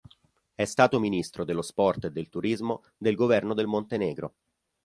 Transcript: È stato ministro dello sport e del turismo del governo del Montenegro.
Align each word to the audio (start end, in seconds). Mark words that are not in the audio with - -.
È 0.55 0.65
stato 0.65 0.99
ministro 0.99 1.45
dello 1.45 1.61
sport 1.61 2.05
e 2.05 2.09
del 2.11 2.29
turismo 2.29 2.83
del 2.97 3.13
governo 3.13 3.53
del 3.53 3.67
Montenegro. 3.67 4.33